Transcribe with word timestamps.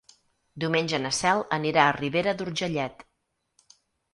Diumenge 0.63 0.99
na 1.03 1.11
Cel 1.17 1.43
anirà 1.57 1.83
a 1.83 1.93
Ribera 1.99 2.33
d'Urgellet. 2.41 3.05